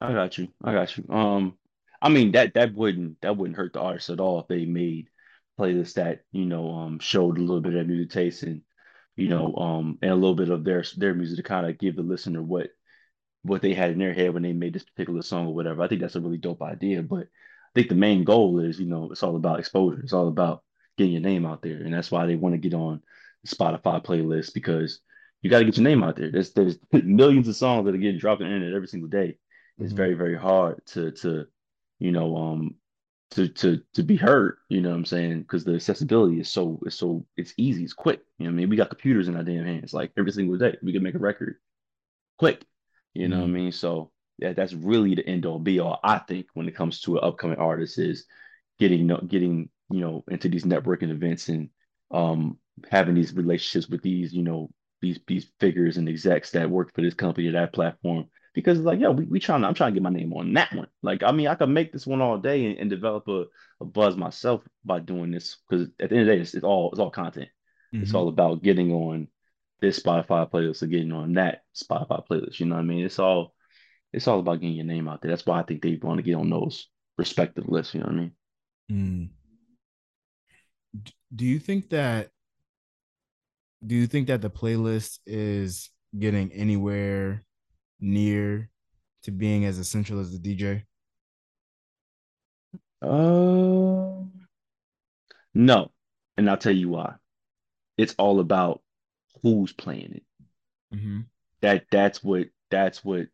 [0.00, 0.48] I got you.
[0.62, 1.04] I got you.
[1.10, 1.58] Um,
[2.00, 5.08] I mean that that wouldn't that wouldn't hurt the artist at all if they made
[5.58, 8.62] playlists that you know um showed a little bit of music taste and
[9.16, 11.94] you know um and a little bit of their their music to kind of give
[11.94, 12.70] the listener what
[13.42, 15.82] what they had in their head when they made this particular song or whatever.
[15.82, 17.02] I think that's a really dope idea.
[17.02, 20.00] But I think the main goal is, you know, it's all about exposure.
[20.00, 20.62] It's all about
[20.96, 21.78] getting your name out there.
[21.78, 23.02] And that's why they want to get on
[23.44, 25.00] the Spotify playlist because
[25.42, 26.30] you got to get your name out there.
[26.30, 29.38] There's there's millions of songs that are getting dropped on the internet every single day.
[29.80, 29.94] It's Mm-hmm.
[29.94, 31.46] very, very hard to to,
[31.98, 32.76] you know, um
[33.32, 35.40] to to to be heard, you know what I'm saying?
[35.42, 38.20] Because the accessibility is so it's so it's easy, it's quick.
[38.38, 38.68] You know what I mean?
[38.70, 40.76] We got computers in our damn hands like every single day.
[40.82, 41.56] We can make a record
[42.38, 42.64] quick.
[43.14, 43.52] You know what I Mm-hmm.
[43.52, 43.72] mean?
[43.72, 46.00] So yeah, that's really the end all be all.
[46.02, 48.26] I think when it comes to an upcoming artist is
[48.78, 51.70] getting getting you know into these networking events and
[52.12, 52.58] um
[52.90, 57.02] having these relationships with these you know these these figures and execs that work for
[57.02, 60.02] this company or that platform because like yeah we, we trying I'm trying to get
[60.02, 62.66] my name on that one like I mean I could make this one all day
[62.66, 63.44] and, and develop a,
[63.80, 66.64] a buzz myself by doing this because at the end of the day it's, it's
[66.64, 67.48] all it's all content
[68.00, 68.14] it's Mm-hmm.
[68.14, 69.28] all about getting on
[69.80, 72.60] this Spotify playlist or getting on that Spotify playlist.
[72.60, 73.04] You know what I mean?
[73.04, 73.54] It's all
[74.12, 75.30] it's all about getting your name out there.
[75.30, 77.94] That's why I think they want to get on those respective lists.
[77.94, 78.32] You know what I mean?
[78.90, 79.30] Mm.
[81.34, 82.30] Do you think that
[83.84, 87.44] do you think that the playlist is getting anywhere
[88.00, 88.70] near
[89.24, 90.84] to being as essential as the DJ?
[93.00, 94.24] Uh,
[95.54, 95.90] no,
[96.36, 97.14] and I'll tell you why.
[97.98, 98.82] It's all about
[99.42, 100.24] who's playing it.
[100.94, 101.20] Mm-hmm.
[101.62, 103.26] That that's what that's what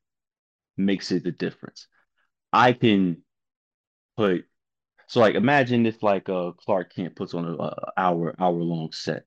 [0.76, 1.86] makes it the difference.
[2.52, 3.22] I can
[4.16, 4.44] put
[5.08, 8.92] so like imagine if like uh Clark Kent puts on a, a hour hour long
[8.92, 9.24] set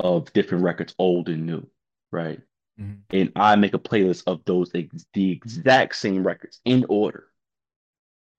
[0.00, 1.66] of different records, old and new,
[2.10, 2.40] right?
[2.80, 3.16] Mm-hmm.
[3.16, 7.28] and I make a playlist of those ex- the exact same records in order,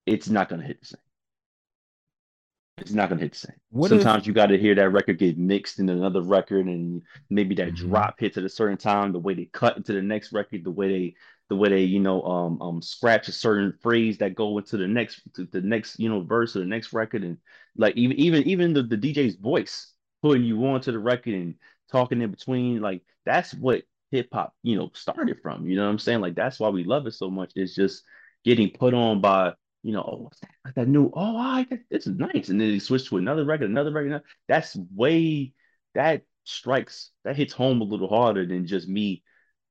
[0.04, 1.00] it's not gonna hit the same.
[2.78, 3.56] It's not gonna hit the same.
[3.70, 7.00] What if- Sometimes you got to hear that record get mixed in another record, and
[7.30, 7.76] maybe that Mhm.
[7.76, 9.12] drop hits at a certain time.
[9.12, 11.14] The way they cut into the next record, the way they,
[11.48, 14.86] the way they, you know, um, um, scratch a certain phrase that go into the
[14.88, 17.38] next, to the next, you know, verse or the next record, and
[17.76, 21.54] like even even even the, the DJ's voice putting you onto the record and
[21.90, 25.66] talking in between, like that's what hip hop, you know, started from.
[25.68, 26.20] You know what I'm saying?
[26.20, 27.52] Like that's why we love it so much.
[27.54, 28.02] It's just
[28.44, 30.74] getting put on by you know, oh, what's that?
[30.74, 32.48] That new, oh, I, this is nice.
[32.48, 34.08] And then they switch to another record, another record.
[34.08, 35.52] another- That's way,
[35.94, 39.22] that strikes, that hits home a little harder than just me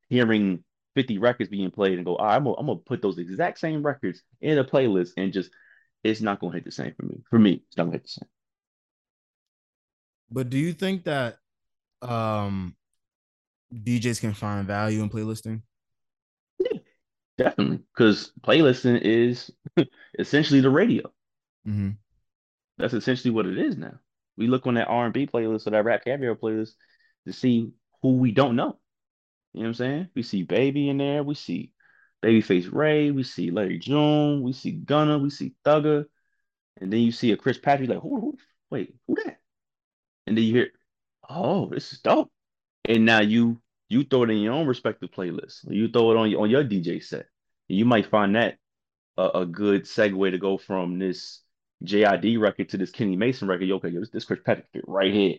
[0.09, 0.63] hearing
[0.95, 4.57] 50 records being played and go, right, I'm gonna, put those exact same records in
[4.57, 5.51] a playlist and just,
[6.03, 7.21] it's not gonna hit the same for me.
[7.29, 8.29] For me, it's not gonna hit the same.
[10.31, 11.37] But do you think that
[12.01, 12.75] um
[13.73, 15.61] DJs can find value in playlisting?
[17.37, 17.79] Definitely.
[17.93, 19.51] Because playlisting is
[20.19, 21.03] essentially the radio.
[21.67, 21.91] Mm-hmm.
[22.77, 23.99] That's essentially what it is now.
[24.37, 26.71] We look on that R and B playlist or that rap caviar playlist
[27.25, 28.77] to see who we don't know.
[29.55, 30.09] You know what I'm saying?
[30.13, 31.23] We see Baby in there.
[31.23, 31.71] We see
[32.21, 33.11] Babyface Ray.
[33.11, 34.41] We see Larry June.
[34.41, 35.17] We see Gunna.
[35.17, 36.05] We see Thugger.
[36.81, 38.37] And then you see a Chris Patrick like, who, who,
[38.69, 39.39] wait, who that?
[40.27, 40.67] And then you hear,
[41.29, 42.29] oh, this is dope.
[42.83, 45.59] And now you you throw it in your own respective playlist.
[45.69, 47.27] You throw it on your on your DJ set.
[47.69, 48.57] And you might find that
[49.17, 51.39] a, a good segue to go from this
[51.85, 53.69] JID record to this Kenny Mason record.
[53.69, 55.37] Yo, okay, yo, this, this Chris Patrick fit right here.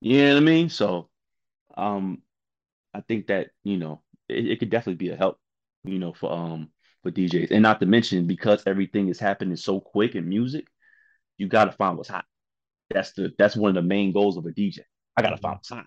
[0.00, 0.70] You know what I mean?
[0.70, 1.10] So,
[1.76, 2.22] um,
[2.94, 5.38] I think that you know it, it could definitely be a help,
[5.84, 6.68] you know, for um
[7.02, 10.66] for DJs, and not to mention because everything is happening so quick in music,
[11.38, 12.24] you got to find what's hot.
[12.90, 14.80] That's the that's one of the main goals of a DJ.
[15.16, 15.86] I gotta find what's hot.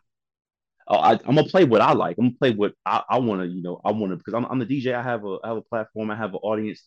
[0.88, 2.18] Oh, I, I'm gonna play what I like.
[2.18, 4.46] I'm gonna play what I, I want to, you know, I want to because I'm,
[4.46, 4.94] I'm the DJ.
[4.94, 6.12] I have a I have a platform.
[6.12, 6.84] I have an audience.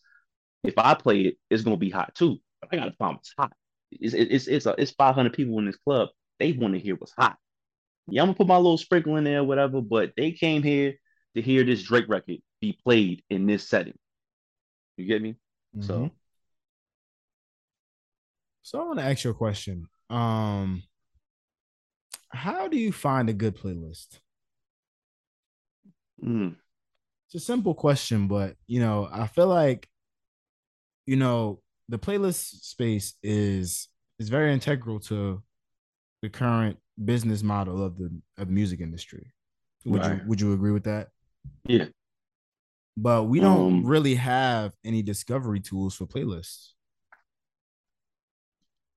[0.64, 2.38] If I play it, it's gonna be hot too.
[2.60, 3.52] But I gotta find what's hot.
[3.92, 6.08] It's it's it's a, it's 500 people in this club.
[6.38, 7.36] They want to hear what's hot.
[8.08, 9.80] Yeah, I'm gonna put my little sprinkle in there, whatever.
[9.80, 10.94] But they came here
[11.34, 13.98] to hear this Drake record be played in this setting.
[14.96, 15.36] You get me?
[15.80, 16.10] So Mhm.
[18.62, 19.88] So I want to ask you a question.
[20.10, 20.82] Um,
[22.30, 24.20] how do you find a good playlist?
[26.22, 26.56] mm,
[27.26, 29.88] It's a simple question, but you know, I feel like
[31.06, 35.42] you know the playlist space is is very integral to
[36.22, 39.32] the current business model of the of the music industry.
[39.84, 41.08] Would you would you agree with that?
[41.64, 41.86] yeah.
[42.96, 46.72] But we don't Um, really have any discovery tools for playlists.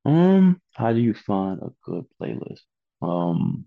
[0.06, 2.62] Um, how do you find a good playlist?
[3.02, 3.66] Um,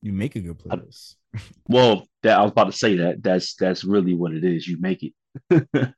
[0.00, 1.14] You make a good I- playlist.
[1.68, 4.66] well, that I was about to say that that's that's really what it is.
[4.66, 5.14] You make it.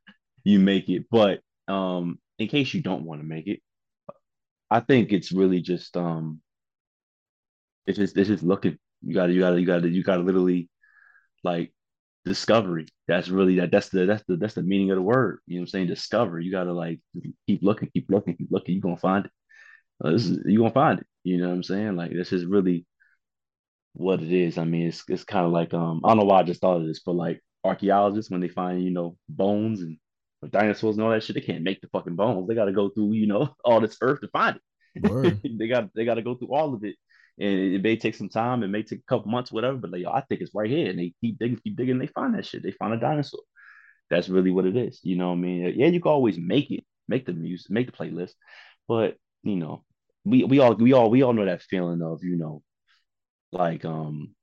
[0.47, 1.07] You make it.
[1.09, 3.61] But um, in case you don't want to make it,
[4.69, 6.39] I think it's really just um,
[7.87, 8.77] it's just it's just looking.
[9.01, 10.69] You gotta you gotta you gotta you gotta literally
[11.43, 11.73] like
[12.25, 12.87] discovery.
[13.07, 15.39] That's really that that's the that's the that's the meaning of the word.
[15.47, 15.87] You know what I'm saying?
[15.87, 16.39] Discover.
[16.39, 16.99] You gotta like
[17.47, 18.75] keep looking, keep looking, keep looking.
[18.75, 19.31] You're gonna find it.
[20.03, 21.07] Uh, this is you're gonna find it.
[21.23, 21.95] You know what I'm saying?
[21.95, 22.85] Like this is really
[23.93, 24.57] what it is.
[24.57, 26.77] I mean, it's it's kind of like um I don't know why I just thought
[26.81, 29.97] of this, but like archaeologists when they find you know bones and
[30.49, 32.47] dinosaurs and all that shit, they can't make the fucking bones.
[32.47, 34.61] They got to go through you know all this earth to find it.
[35.57, 36.95] They got they got to go through all of it,
[37.39, 38.63] and it, it may take some time.
[38.63, 39.77] It may take a couple months, whatever.
[39.77, 41.99] But like, yo, I think it's right here, and they keep digging, keep digging.
[41.99, 42.63] They find that shit.
[42.63, 43.41] They find a dinosaur.
[44.09, 44.99] That's really what it is.
[45.03, 45.73] You know what I mean?
[45.77, 48.33] Yeah, you can always make it, make the music, make the playlist,
[48.87, 49.83] but you know,
[50.23, 52.61] we we all we all we all know that feeling of you know,
[53.51, 54.35] like um.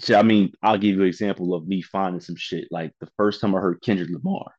[0.00, 2.66] shit, I mean, I'll give you an example of me finding some shit.
[2.70, 4.52] Like the first time I heard Kendrick Lamar,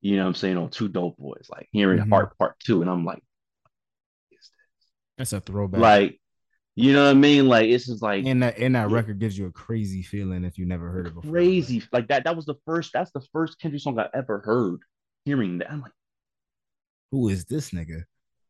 [0.00, 2.08] you know what I'm saying, on Two Dope Boys, like hearing Mhm.
[2.10, 3.22] Heart Part Two, and I'm like,
[5.18, 5.80] That's a throwback.
[5.80, 6.20] like,
[6.76, 7.46] you know what I mean?
[7.48, 10.58] Like it's just like and that and that record gives you a crazy feeling if
[10.58, 11.30] you never heard it before.
[11.30, 11.82] crazy.
[11.92, 12.24] Like that.
[12.24, 12.92] That was the first.
[12.92, 14.80] That's the first Kendrick song I ever heard.
[15.24, 15.92] Hearing that, I'm like,
[17.12, 18.02] Who is this nigga?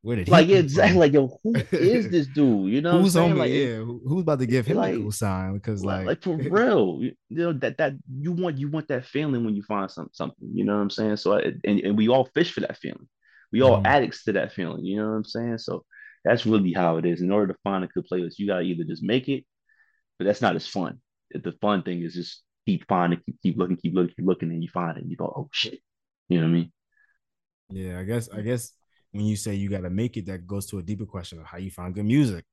[0.02, 0.98] Where did he like exactly.
[0.98, 2.70] Like yo, who is this dude?
[2.72, 3.38] You know, who's what I'm on?
[3.38, 5.54] Like, yeah, who's about to give him like- a cool sign?
[5.54, 9.44] Because like, like, for real, you know that that you want you want that feeling
[9.46, 10.48] when you find some something.
[10.52, 11.16] You know what I'm saying?
[11.16, 13.08] So I, and and we all fish for that feeling.
[13.52, 13.86] We all Mhm.
[13.86, 14.84] addicts to that feeling.
[14.84, 15.58] You know what I'm saying?
[15.58, 15.84] So
[16.24, 17.20] that's really how it is.
[17.20, 19.44] In order to find a good playlist, you gotta either just make it,
[20.18, 21.00] but that's not as fun.
[21.32, 24.62] The fun thing is just keep finding, keep keep looking, keep looking, keep looking, and
[24.62, 25.02] you find it.
[25.02, 25.80] And you go, oh shit.
[26.28, 26.72] You know what I mean?
[27.70, 28.72] yeah, I guess I guess
[29.12, 31.46] when you say you got to make it, that goes to a deeper question of
[31.46, 32.44] how you find good music.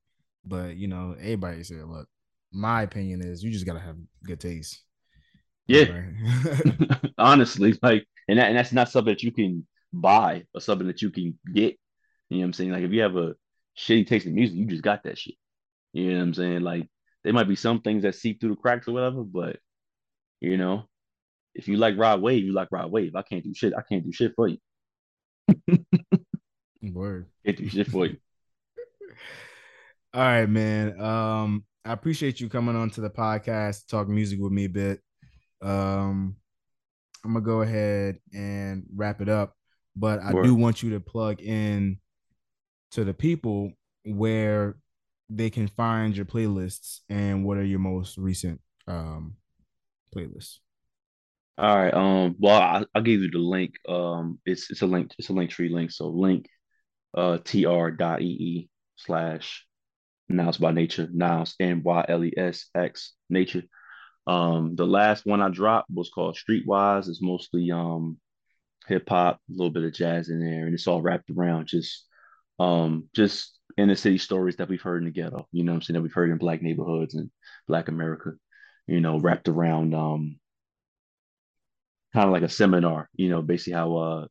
[0.45, 2.07] But you know, everybody said, look,
[2.51, 4.81] my opinion is you just gotta have good taste.
[5.67, 5.85] Yeah.
[5.85, 7.11] Right?
[7.17, 11.01] honestly like and, that, and that's not something that you can buy or something that
[11.01, 11.77] you can get
[12.29, 12.71] You know what I'm saying?
[12.71, 13.35] Like if you have a
[13.77, 15.35] shitty taste in music, you just got that shit.
[15.93, 16.61] You know what I'm saying?
[16.61, 16.87] Like
[17.23, 19.57] there might be some things that seep through the cracks or whatever, but
[20.39, 20.83] you know,
[21.53, 23.15] if you like Rod Wave, you like Rod Wave.
[23.15, 23.73] I can't do shit.
[23.77, 24.57] I can't do shit for you.
[26.81, 27.27] Word.
[27.45, 28.17] Can't do shit for you.
[30.13, 30.99] All right, man.
[30.99, 34.69] Um, I appreciate you coming on to the podcast to talk music with me a
[34.69, 34.99] bit.
[35.61, 36.35] Um,
[37.23, 39.55] I'm gonna go ahead and wrap it up,
[39.95, 40.43] but I Word.
[40.43, 41.99] do want you to plug in
[42.91, 43.71] to the people
[44.03, 44.75] where
[45.29, 49.35] they can find your playlists and what are your most recent um
[50.15, 50.57] playlists.
[51.57, 51.93] All right.
[51.93, 52.35] Um.
[52.39, 53.75] Well, I, I'll give you the link.
[53.87, 54.39] Um.
[54.45, 55.11] It's it's a link.
[55.17, 55.91] It's a Linktree link.
[55.91, 56.47] So link,
[57.15, 59.65] uh, tr.ee slash
[60.31, 61.07] Nyles by Nature.
[61.07, 63.63] Nyles N Y L E S X Nature.
[64.25, 64.75] Um.
[64.75, 67.07] The last one I dropped was called Streetwise.
[67.07, 68.17] It's mostly um
[68.87, 72.07] hip hop, a little bit of jazz in there, and it's all wrapped around just
[72.61, 75.47] um just inner city stories that we've heard in the ghetto.
[75.51, 75.95] You know I'm saying?
[75.95, 77.31] That we've heard in black neighborhoods and
[77.67, 78.33] black America.
[78.87, 80.39] You know, wrapped around um
[82.13, 84.27] kind of like a seminar, you know, basically how uh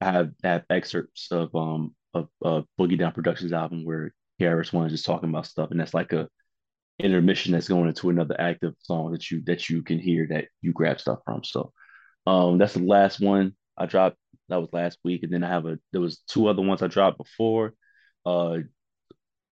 [0.00, 4.86] I have have excerpts of um of uh Boogie Down Productions album where KRS One
[4.86, 6.28] is just talking about stuff, and that's like a
[7.00, 10.72] intermission that's going into another active song that you that you can hear that you
[10.72, 11.44] grab stuff from.
[11.44, 11.72] So
[12.26, 14.16] um that's the last one I dropped.
[14.48, 16.88] That was last week, and then I have a there was two other ones I
[16.88, 17.74] dropped before.
[18.26, 18.58] Uh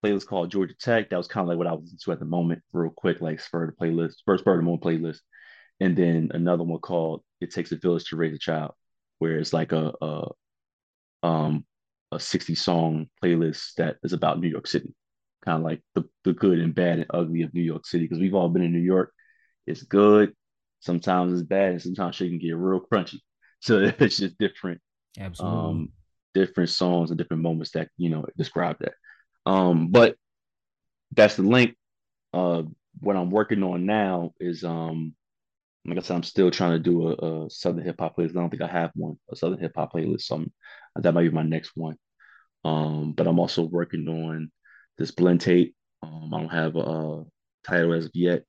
[0.04, 1.10] playlist called Georgia Tech.
[1.10, 3.40] That was kind of like what I was into at the moment, real quick, like
[3.40, 5.20] spur the playlist, first spur the moment playlist
[5.80, 8.72] and then another one called "It Takes a Village to Raise a Child,"
[9.18, 10.28] where it's like a, a
[11.22, 11.64] um
[12.12, 14.94] a 60 song playlist that is about New York City,
[15.44, 18.04] kind of like the, the good and bad and ugly of New York City.
[18.04, 19.12] Because we've all been in New York.
[19.66, 20.34] It's good,
[20.80, 23.20] sometimes it's bad, and sometimes shit can get real crunchy.
[23.62, 24.80] So it's just different,
[25.18, 25.58] Absolutely.
[25.58, 25.92] um,
[26.34, 28.94] different songs and different moments that you know describe that.
[29.46, 30.16] Um, but
[31.12, 31.76] that's the link.
[32.34, 32.62] Uh,
[33.00, 35.14] what I'm working on now is um
[35.84, 38.30] like I said, I'm still trying to do a, a Southern hip hop playlist.
[38.30, 40.22] I don't think I have one, a Southern hip hop playlist.
[40.22, 40.52] So I'm,
[40.96, 41.96] that might be my next one.
[42.64, 44.52] Um, but I'm also working on
[44.96, 45.74] this blend tape.
[46.02, 47.24] Um, I don't have a, a
[47.64, 48.44] title as of yet.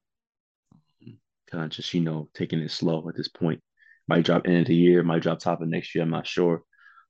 [1.49, 3.61] Kind of just you know taking it slow at this point.
[4.07, 6.03] Might drop end of the year, might drop top of next year.
[6.03, 6.63] I'm not sure.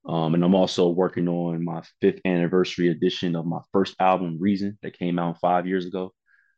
[0.06, 4.78] Um, and I'm also working on my fifth anniversary edition of my first album, Reason,
[4.84, 6.14] that came out five years ago.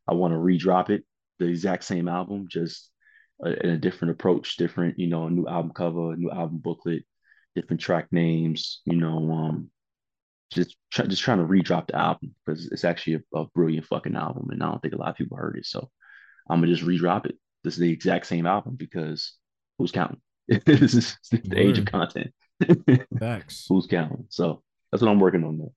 [0.08, 1.04] I want to redrop it,
[1.40, 2.90] the exact same album, just
[3.44, 7.04] a, in a different approach, different, you know, a new album cover, new album booklet,
[7.56, 9.70] different track names, you know, um,
[10.52, 14.50] just just trying to redrop the album because it's actually a, a brilliant fucking album,
[14.52, 15.66] and I don't think a lot of people heard it.
[15.66, 15.90] So
[16.50, 17.38] I'm gonna just redrop it.
[17.64, 19.34] This is the exact same album because
[19.78, 20.22] who's counting?
[20.66, 22.34] this is the age of content.
[23.20, 23.66] Facts.
[23.68, 24.26] who's counting?
[24.30, 24.62] So
[24.92, 25.72] that's what I'm working on now.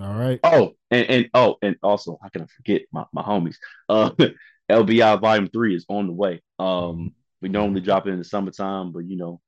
[0.00, 0.38] All right.
[0.44, 3.56] Oh, and, and oh, and also how can I forget my, my homies?
[3.88, 4.10] Uh
[4.70, 6.42] LBI Volume Three is on the way.
[6.58, 9.40] Um, we normally drop it in the summertime, but you know,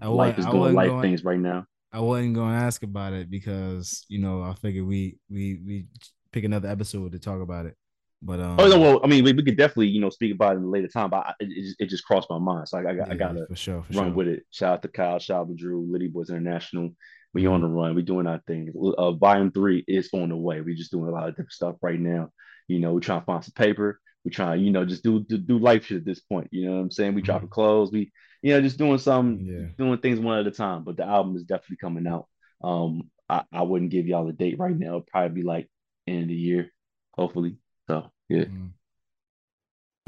[0.00, 1.66] I life is doing life going- things right now.
[1.92, 5.86] I wasn't gonna ask about it because you know I figured we we we
[6.32, 7.76] pick another episode to talk about it.
[8.22, 10.54] But um, Oh no, well, I mean, we, we could definitely you know speak about
[10.54, 12.68] it in a later time, but I, it, it, just, it just crossed my mind,
[12.68, 14.14] so I, I, yeah, gotta for sure, for run sure.
[14.14, 14.42] with it.
[14.50, 16.90] Shout out to Kyle, shout out to Drew, Liddy Boys International.
[17.34, 17.52] We Mhm.
[17.52, 17.94] on the run.
[17.94, 18.72] We doing our thing.
[18.96, 20.62] Uh, volume three is on the way.
[20.62, 22.30] We just doing a lot of different stuff right now.
[22.66, 24.00] You know, we trying to find some paper.
[24.24, 26.48] We trying, you know, just do do, do life shit at this point.
[26.50, 27.14] You know what I'm saying?
[27.14, 27.92] We dropping clothes.
[27.92, 28.10] We,
[28.42, 29.66] you know, just doing some, Yeah.
[29.76, 30.82] doing things one at a time.
[30.84, 32.26] But the album is definitely coming out.
[32.64, 34.92] Um, I, I wouldn't give y'all a date right now.
[34.96, 35.68] It'd probably be like
[36.06, 36.72] end of the year,
[37.12, 37.56] hopefully.
[37.86, 38.44] So yeah.
[38.44, 38.70] Mm.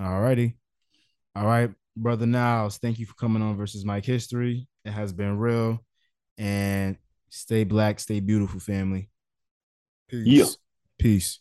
[0.00, 0.56] All righty.
[1.34, 2.78] All right, brother Nyles.
[2.78, 4.68] Thank you for coming on versus Mike History.
[4.84, 5.84] It has been real.
[6.36, 6.96] And
[7.28, 9.10] stay black, stay beautiful, family.
[10.08, 10.26] Peace.
[10.26, 10.46] Yeah.
[10.98, 11.40] Peace.